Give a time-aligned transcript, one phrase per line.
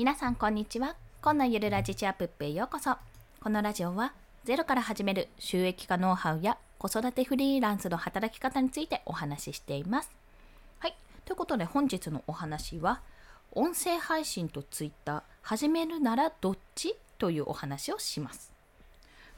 [0.00, 0.96] 皆さんこんにちは。
[1.20, 2.96] 今のゆるラジチアップへようこそ。
[3.38, 10.10] このラジオはゼロから始める収益化ノウハウや子育てフリーランスの働き方についてお話ししています。
[10.78, 10.96] はい。
[11.26, 13.02] ということで本日のお話は
[13.52, 18.54] 音声配信と Twitter 始めるならどっちというお話をします。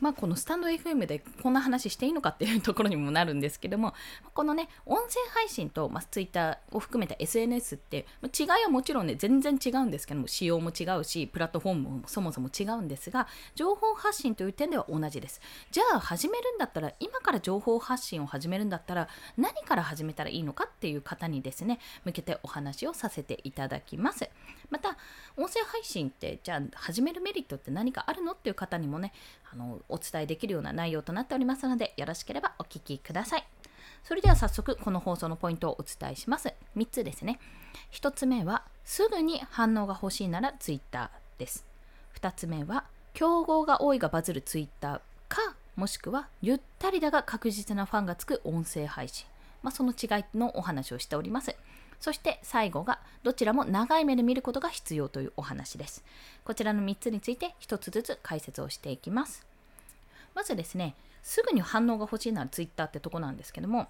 [0.02, 3.94] まあ、このスタンド FM でこんな話していいのかっていうところにもなるんですけども
[4.34, 15.40] このね音声配信と、まあ、Twitter を含めた SNS ってま違いはもちろんね全然違うんですけども仕様も違うしプラットフォームもそもそも違うんですが情報発信という点では同じです。
[15.70, 24.28] じゃあ始めるんだったら今から情報発信を始めるんだったら何から始めたらいいのかっていう方にですね向けてお話をさせていただきます。
[24.68, 24.96] また
[25.36, 29.12] 音声配信ってじゃあ始めるメリットって何かあるのっていう方にもね
[29.52, 33.44] あのお伝えできるような内容となっておりますのでよろしければお聞きください。
[34.04, 36.52] それでは早速この放送のポイントをお伝えします。
[36.76, 37.38] 3つですね。
[37.92, 41.64] 1つ目はすぐに反応が欲しいなら Twitter です。
[42.20, 42.84] 2つ目は
[43.14, 49.26] 競合が多いがバズる Twitter かもしくはゆったりだが確実なファンがつく音声配信、
[49.62, 51.54] まあ、その違いのお話をしております。
[52.00, 56.02] そして最後がどちらも長い目で見ることが必要というお話です。
[56.44, 59.51] こちらの3つについて1つずつ解説をしていきます。
[60.34, 63.88] まずですね、すぐに反応が欲しいなら Twitter ってとこなんですけども、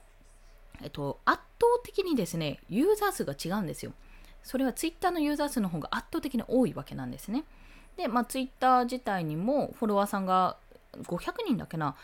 [0.82, 3.92] えっと、圧倒的にですね、ユーザー数が違うんですよ。
[4.42, 7.44] それは Twitter のユーザー数の方が圧倒的に多いわけなんですね。
[7.96, 10.56] で、まあ、Twitter 自体にもフォロワーさんが
[11.04, 11.94] 500人だけな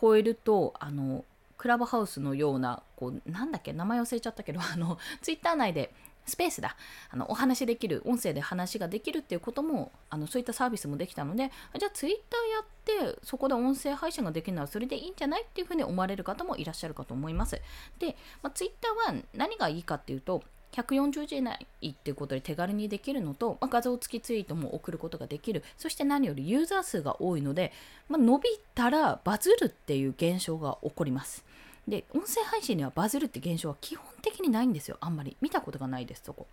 [0.00, 1.24] 超えるとあの
[1.58, 5.92] クラブハウスのような、こう、なんだっけ、名前忘れちゃったけど、あの、ツイッター内で、
[6.28, 6.76] スペースだ。
[7.10, 17.60] あの、お話できる、音声で話ができるっていうことも、あの、そういったサービスもできたので、じゃあツイッターやって、そこで音声配信ができるならそれでいいんじゃないっていうふうに思われる方もいらっしゃるかと思います。
[17.98, 27.72] で、まあ、ツイッターは何がいいかっていうと、140字以内っていうことで手軽にできるのと、まあ、画像付きツイートも送ることができるそして何よりユーザー数が多いので、
[28.08, 31.44] まあ、伸びたらバズるっていう現象が起こります
[31.88, 34.96] で音声配信にはバズるって現象は基本的にないんですよ。
[35.00, 35.36] あんまり。
[35.40, 36.46] 見たことがないですそこ、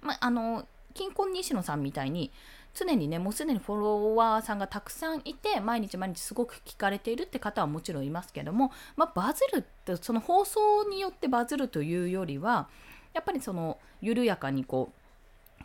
[0.00, 2.30] まあ、の金婚西野さんみたいに
[2.74, 12.68] 常にねもうすでにフォロワーさんがたくさんいて毎日毎日すごく聞かれているって方はもちろんいますけども、まあ、バズるってその放送によってバズるというよりは
[13.12, 14.90] やっぱりその緩やかにこ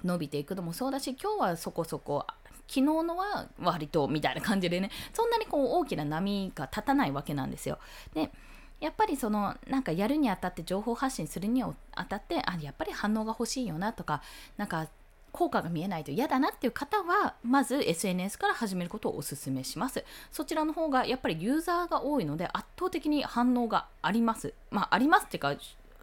[0.04, 2.26] う伸びていくのもそうだし今日はそこそこ
[2.68, 7.80] 昨日のは割とみたいな感じでねそんなにこう大きな波が立たないわけなんですよ。
[8.14, 8.30] で
[8.80, 14.22] やっぱりそのなんかやるにあたって情報発信するにあたってあやっぱり反応が欲しいよなとか
[14.58, 14.88] なんか
[15.32, 20.04] 効果が見えないと嫌だなっていう方はまず SNS から始めることをお勧めします。
[20.32, 24.54] そちらの方がやっぱりユーザーが多いので圧倒的に反応があります。
[24.72, 25.56] まあありますっていうか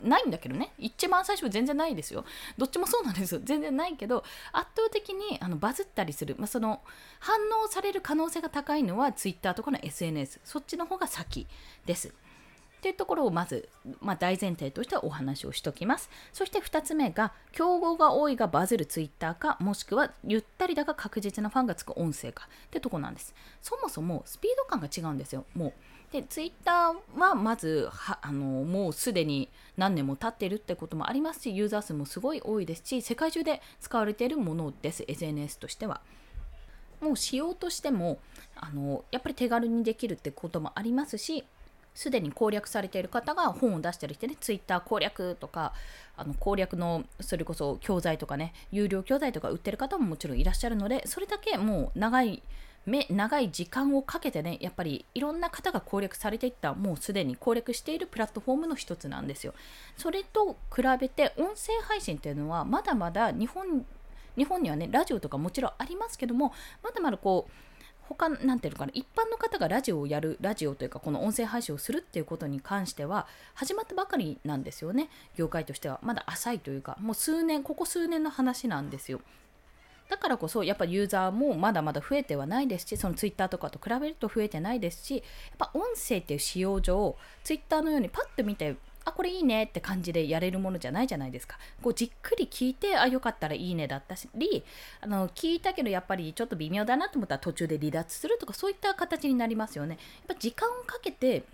[0.02, 0.72] ないんだけどね。
[0.78, 2.24] 一番最初は全然ないですよ。
[2.58, 3.40] どっちもそうなんですよ。
[3.42, 6.80] 全然ないけど圧倒的にあのバズったりする、まあ、その
[7.18, 11.46] 反応される可能性が高いのは Twitter とかの SNS そっちの方が先
[11.86, 12.12] です。
[12.84, 13.70] っていうところをまず、
[14.02, 16.10] まあ、大前提としてはお話をしときます。
[16.34, 23.34] そして2つ目が、競合が多いがバズるツイッターか、もしくはゆったりだが確実なファンがつく音声かってとこなんです。
[23.62, 25.72] そもそもスピード感が違うんですよ、もう。
[26.12, 36.02] で、ツイッターはまずはあのもうすでに何年も経ってるってこともありますし、ユーザー数もすごい多いですし、世界中で使われているものです、SNS としては。
[37.00, 38.18] もう仕様としても
[38.56, 41.44] あのやっぱり手軽にできるってこともありますし
[41.94, 45.72] すでに攻略されている方が本を出したりしてね、ツイッター攻略とか、
[46.16, 52.42] あの攻略のそれこそ教材とかね、有料教材とか売ってる方ももちろんいらっしゃるので、それだけもう長い、
[52.84, 59.54] 目長い時間をかけてね、やっぱりいろんな方が攻略されていった、もうすでに攻略しているプラットフォームの一つなんですよ。
[59.96, 63.86] それと比べて、音声配信っていうのは、まだまだ日本
[64.36, 67.52] 日本にはね、ラジオとかもちろんありますけども、まだまだこう、
[68.08, 75.08] 他なんていうのかな一般の方がラジオをやるラジオというかこの音声配信をするっていうことに関しては始まったばかりなんですよね。
[75.36, 75.98] 業界としては。
[76.02, 79.20] まだ浅いというかもう数年ここ数年の話なんですよ。
[80.08, 85.22] だからこそやっぱユーザーもまだまだ増えてはないですしそのツイッターとかと比べると増えてないですしやっ
[85.56, 91.58] ぱ音声っていう仕様上ツイッターのようにパッと見てあこれいいねって感じでやれるものじゃないじゃないですか。
[91.82, 94.64] こうじっくり聞いてあよかったらいいねだったり
[95.00, 99.98] あの聞いたけどやっぱりちょっと微妙だなと思ったら途中で離脱するとかそういった形になりますよね。
[100.28, 101.44] やっぱ時間をかけて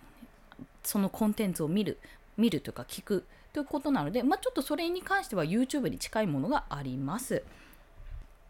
[0.83, 1.99] そのコンテンツを見る
[2.37, 7.43] 見るというか聞くということなので、まあ、ちょっとそれに関しては YouTube に近いものがあります。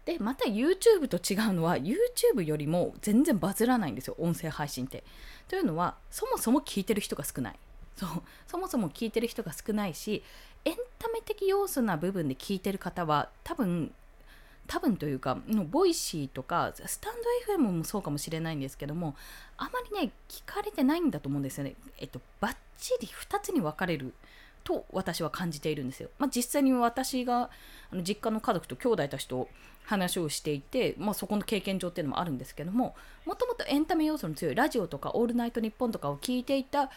[0.04, 5.04] でまた YouTube と違うのは YouTube よりも全然バズらないんですよ音声配信って。
[5.48, 7.58] というのはそもそも聞いてる人が少ない。
[7.96, 10.22] そうそもそも聞いてる人が少ないし
[10.64, 13.92] エンタメ的要素な部分で聞いてる方は多分
[14.66, 17.14] 多分というかのボイシーとかスタン
[17.48, 19.16] ド FM もそうかもしれないんですけども
[19.56, 21.74] あまりね聞かれてないんだと思うんですよね。
[21.98, 24.14] えっとバッチリ2つに分かれる
[24.62, 26.10] と私は感じているんですよ。
[26.18, 27.50] まあ、実際に私が
[27.90, 29.48] あの実家の家族と兄弟たちと
[29.84, 32.94] 話をしていて、まあ、そこの経験上っていうのもあるんですけども
[33.26, 36.90] もともとエンタメ要素の強いラジオとか「オールナイトニッポン」とかを聞いていた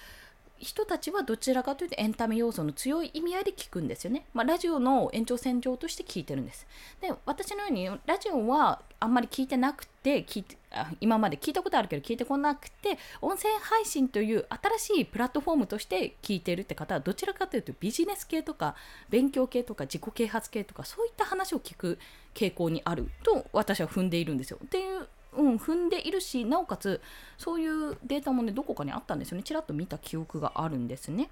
[0.63, 4.25] 人たちはどちらかというとエンタメ要素の強い意味合いで聞くんですよね。
[4.33, 6.65] まあ、ラジオの延長線上として聞いてるんです。
[7.01, 14.45] で、私のようにラジオはあんまり聞いてなくて、聞いてあ今まで聞いたことあるけど聞いてこなくて、音声配信という
[14.79, 18.75] 新しいプラットフォームとして聞いてるって方はどちらかというとビジネス系とか
[19.09, 21.99] 勉強系とか自己啓発系とかそういった話を聞く
[22.33, 24.59] 傾向にあると私は踏んでいるんですよ。
[24.63, 25.07] っていう
[25.37, 27.01] うん、踏んでいるしなおかつ
[27.37, 31.29] そういうデータもねどこかにあったんですよねちらっと見た記憶があるんですね。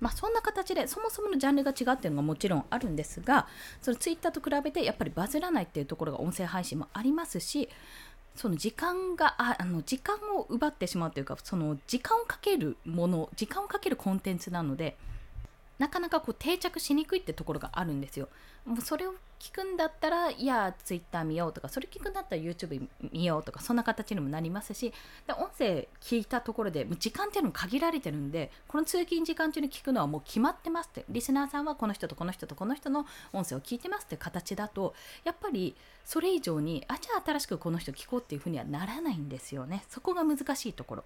[0.00, 3.48] まあ、そんな形でそもそものジャンルが違うっていうのがもちろんあるんですが
[3.82, 7.68] そのツイッターと比べてやっぱりバズらないっていうところが音声配信もありますし
[8.36, 14.96] その時間がああの時間を奪ってしまうというかその時間をかけるもの時間をかけるコンテンツなので
[15.78, 18.28] なかなかこう定着しにくいってところがあるんですよ。
[18.64, 24.92] もうそれを聞くんだったらいや Twitter 見ようとかそれ聞くんだったら YouTube 見ようとかそんな形にもなりますし
[25.26, 31.04] で音声聞いたところでもう時間っていうのも限られてるんでこの通勤時間中に聞くのはもう決まってますって。
[31.08, 34.94] リスナーさんはこの人とこの人とこの人の音声を聞いてますって形だと
[35.24, 39.84] やっぱりそれ以上にあじゃあ新しくこの人聞こうっていうふうにはならないんですよね。
[39.88, 41.04] そこが難しいところ。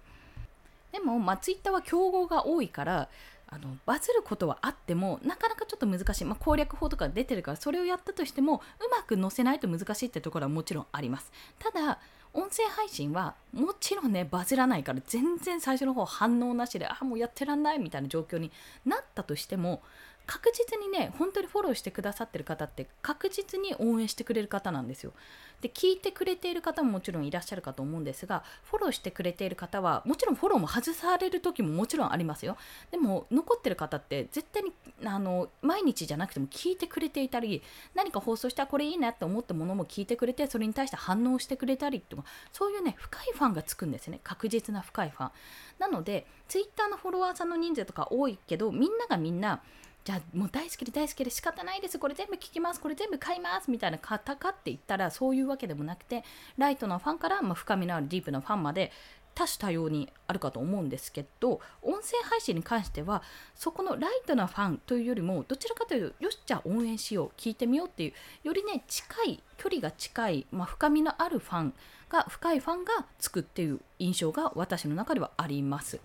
[0.91, 3.09] でも、まあ、Twitter は競合が多いから
[3.53, 8.59] あのバズることはあってもなかなかちょっと難しい、まあ、攻略法とか出てるからそれをやったとしてもう
[8.89, 11.31] まく載せないと難しいってところはもちろんあります。
[11.59, 11.99] ただ
[12.33, 18.51] 音声配信はもちろんねバズらないから全然最初の方反応なしであもうやってらんないみたいな状況に
[18.85, 19.83] なったとしても
[20.25, 25.13] 確実にね本当にフォローしてくださってる方って確実に応援してくれる方なんですよ。
[25.61, 32.57] で聞いてくれている方ももちろんいらっしゃるかと思うんですがフォローしてくれている方はもちろんフォローも外される時ももちろんありますよ。
[32.91, 34.73] でも残ってる方って絶対に
[35.05, 37.61] あの毎日じゃなくても聞いてくれていたり
[37.95, 45.31] 何か放送したらこれいいなって思ったものも聞いてくれてそれに対して反応してくれたりとかそういうね深いファンがつくんですね確実な深いファン。
[45.79, 49.61] なので Twitter のフォロワーさんの人数とか多いけどみんながみんな
[50.03, 51.97] じゃあもう大好きで大好きで仕方ないです。
[51.97, 52.81] これ全部聞きます。
[52.81, 53.71] これ全部買います。
[53.71, 56.23] みたいな方かって言ったらそういうわけでもなくて
[56.57, 58.91] ライトなファンから、まあ、深みのあるディープなファンまで
[59.35, 63.23] 多種多様にあるかと思うんですけど音声配信に関しては
[63.55, 68.13] そこのライトなファンというよりもどちらかというとよしじゃあ応援しよう聞いてみようっていう
[68.47, 71.73] よりね近い距離が近い、まあ、深みのあるファン
[72.09, 75.99] が深いファンがつくっていう印象が私の中ではあります。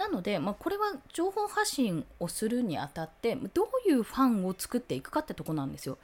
[0.00, 5.98] なので、まあ、これは情報発信をするにあたってどういうファンを作っていくかってとこなんですよ。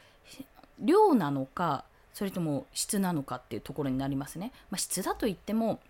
[0.78, 4.52] 量なのかそれとも質なのかっていうところになりますね。
[4.70, 5.81] まあ、質だと言っても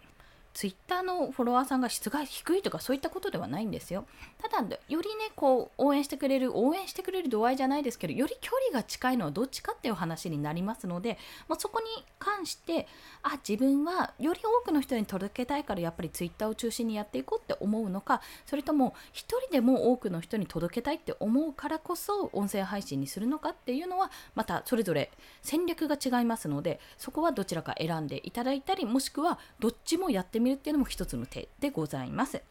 [0.57, 4.07] ツイッターのフォロワーさんが質が低いとかそういったことではないんですよ。
[4.41, 12.89] ただ、よりね、こう、応援してくれる、応援してくれる度合いじゃないですけど、より距離が近いのはどっちかっていう話になりますので、まあ、そこに関して、
[13.23, 25.11] あ、自分はより多くの人に届けたいから、やっぱりツイッターを中心にやっていこうって思うのか、それとも、一人でも多くの人に届けたいって思うからこそ、音声配信にするのかっていうのは、またそれぞれ
[25.43, 32.43] 戦略が違いますので、そこはどちらか選んでいただいたり、もしくはどっちもやってみみるっていうのも一つの手でございます。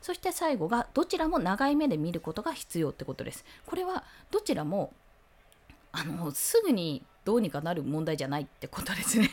[0.00, 3.44] そして最後がどちらも長い目で見ることが必要ってことです。
[3.66, 4.92] これはどちらも
[5.92, 9.28] あのすぐにどうにかなる問題じゃないってことですね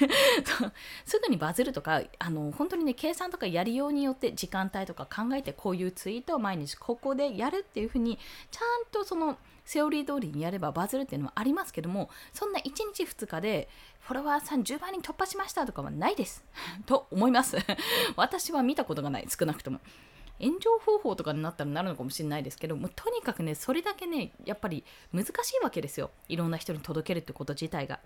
[1.05, 8.19] すぐにバズるとかあの本当にね計算とかやりようによって時間帯とか考えてこういうツイートを毎日ここでやるっていうふうに
[8.51, 13.67] ちゃんとそのセオリー通りにやればバズるっていうのはありますけどもそんな1日2日で
[13.99, 16.41] フォロワーさん10万人突破しましたとかはないです。
[16.87, 17.57] と思います。
[18.15, 19.27] 私は見たことがない。
[19.27, 19.81] 少なくとも。
[20.39, 25.33] 炎上方法とかになったらなるのかもしれないですけどもとにかくねそれだけねやっぱり難しい
[25.63, 26.11] わけですよ。
[26.29, 27.99] いろんな人に届けるってこと自体が。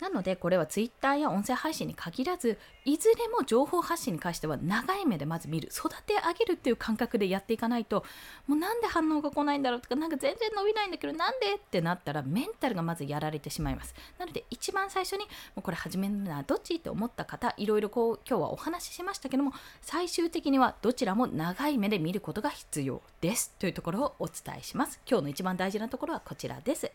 [0.00, 5.68] なのでこれは Twitter や音声配信に限らずいずれも情報発信に関しては長い目でまず見る。
[5.68, 8.04] 育て上げるっていう感覚でやっていかないと
[8.46, 13.94] もうなんで反応が来ないんだろうとかなんか全然伸びないんだけどなんでってなったらメンタルがまずやられてしまいます。
[14.18, 15.26] なので一番最初にも
[15.60, 23.52] うこれ始めるのはどっちって思った方いろいろこう今日はお話ししましたけども最終的にはどちらも長い目で見ることが必要です。
[23.58, 25.00] というところをお伝えします。
[25.08, 26.90] 今日の一番大事なところはこちらです。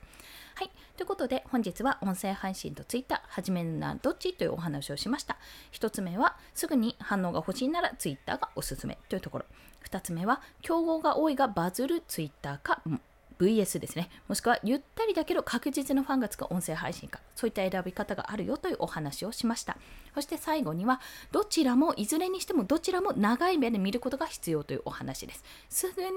[0.60, 0.72] はい。
[0.98, 5.38] ということで、本日は音声配信と Twitter、始めるならどっちというお話をしました。
[5.72, 9.46] 1つ目は、すぐに反応が欲しいなら Twitter がおすすめというところ。
[9.90, 12.82] 2つ目は、競合が多いがバズる Twitter か
[13.40, 14.10] VS ですね。
[14.28, 17.22] もしくはゆったりだけど確実なファンがつく音声配信か。
[17.38, 19.78] そういった選び方があるよというお話をしました。
[20.14, 21.00] そして最後には、
[21.32, 25.42] どちらも、いずれにしてもどちらも長い目で見ることが必要というお話です。
[25.70, 26.10] すぐに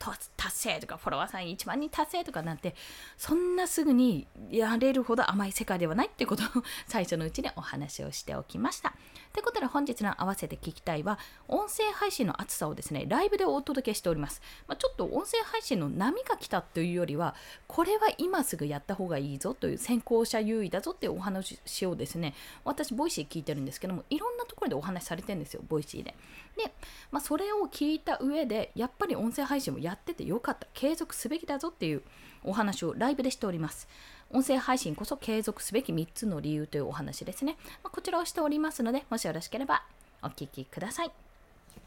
[0.00, 2.74] 達成とかフォロワーさん1万人達成とかなんて
[3.18, 6.46] そんなすぐにやれるほど甘い世界ではないってことを
[6.86, 8.94] 最初のうちにお話をしておきました。
[9.32, 14.40] ということで本日の合わせて聞きたいは音声配信の熱さをですねライブでお届けしております。
[14.66, 17.34] まあ、ちょっと音声配信の波が来たというよりは
[17.66, 26.14] これは今すぐやった方がいいぞという先行者優位だぞっていうお話をですね私ボイシー聞いてるんですけどもいろんなところでお話しされてんですよボイシーで。
[26.56, 26.72] で、
[27.10, 30.66] まあ、それを聞いた上でやっぱり音声配信もやっててよかった。
[30.74, 32.02] 継続すべきだぞっていう
[32.44, 33.88] お話をライブでしております。
[34.32, 39.82] 音声配信こそ継続すべき3つの理由というお話ですね、まあ、こちらをしておりますのでもしよろしければ
[40.22, 41.29] お聞きください。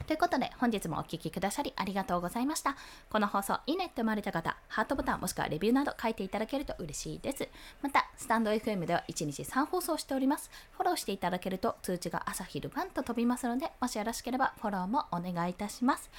[0.06, 2.76] ということで、本日もお聴きくださりありがとうございました。
[3.10, 7.48] この放送、いいねって思われた方、ハートボタンもしくはレビューなど書いていただけると嬉しいです。
[7.82, 10.52] また、スタンド FM では1日3放送しております。
[10.72, 16.10] フォローしていただけると通知が朝昼晩と飛びますので、もしよろしければフォローもお願いいたします。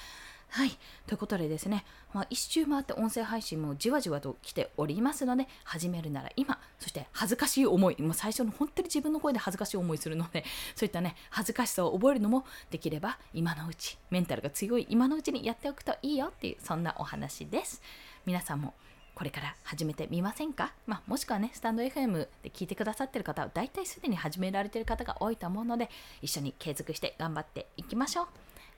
[0.55, 0.71] はい。
[1.05, 1.83] ということでですね、
[2.13, 17.81] まあ、一周回って音声配信もじわじわと来ておりますので、始めるなら今、そして恥ずかしい思い、もう最初の本当に自分の声で恥ずかしい思いするので、 そういったね、恥ずかしさを覚えるのもできれば今のうち、メンタルが強い今のうちにやっておくといいよっていう、そんなお話です。
[18.25, 18.75] 皆さんも
[19.13, 25.89] これから始めてみませんか、まあ、もしくはね、スタンド FM で聞いてくださってる方は、大体すでに始められてる方が多いと思うので、
[26.21, 28.27] 一緒に継続して頑張っていきましょう。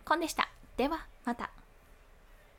[0.03, 0.49] コンでした。
[0.75, 1.66] では、また。